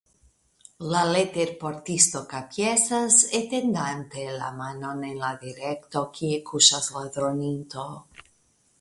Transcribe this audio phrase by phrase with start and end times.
[0.93, 7.91] La leterportisto kapjesas, etendante la manon en la direkto, kie kuŝas la droninto.